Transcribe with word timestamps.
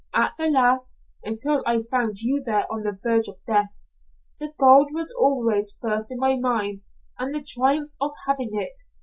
At 0.15 0.33
the 0.35 0.47
last 0.47 0.95
until 1.23 1.61
I 1.67 1.83
found 1.91 2.21
you 2.21 2.41
there 2.43 2.65
on 2.71 2.81
the 2.81 2.97
verge 3.03 3.27
of 3.27 3.35
death 3.45 3.69
the 4.39 4.51
gold 4.57 4.89
was 4.95 5.13
always 5.19 5.77
first 5.79 6.11
in 6.11 6.17
my 6.17 6.37
mind, 6.37 6.79
and 7.19 7.35
the 7.35 7.43
triumph 7.43 7.91
of 8.01 8.09
having 8.25 8.49
it. 8.53 8.79